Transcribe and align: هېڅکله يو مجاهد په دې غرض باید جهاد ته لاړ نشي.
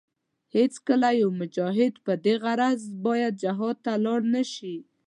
هېڅکله 0.55 1.09
يو 1.21 1.29
مجاهد 1.39 1.93
په 2.05 2.13
دې 2.25 2.35
غرض 2.43 2.81
باید 3.05 3.33
جهاد 3.43 3.77
ته 3.85 3.93
لاړ 4.05 4.19
نشي. 4.35 4.75